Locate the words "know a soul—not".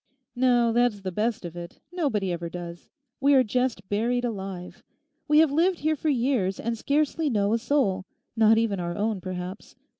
7.29-8.57